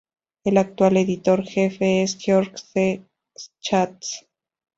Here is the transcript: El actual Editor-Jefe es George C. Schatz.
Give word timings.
El 0.43 0.57
actual 0.57 0.97
Editor-Jefe 0.97 2.01
es 2.01 2.17
George 2.19 2.53
C. 2.57 3.03
Schatz. 3.59 4.25